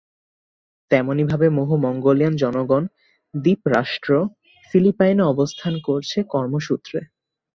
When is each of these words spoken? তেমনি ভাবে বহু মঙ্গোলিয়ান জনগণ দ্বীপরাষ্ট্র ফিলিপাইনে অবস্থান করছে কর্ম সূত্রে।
তেমনি 0.91 1.23
ভাবে 1.23 1.47
বহু 1.57 1.73
মঙ্গোলিয়ান 1.77 2.33
জনগণ 2.35 2.83
দ্বীপরাষ্ট্র 3.33 4.11
ফিলিপাইনে 4.71 5.23
অবস্থান 5.23 5.73
করছে 5.79 6.17
কর্ম 6.29 6.53
সূত্রে। 6.59 6.99